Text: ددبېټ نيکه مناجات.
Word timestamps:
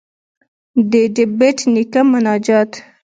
ددبېټ 0.91 1.57
نيکه 1.73 2.01
مناجات. 2.11 2.71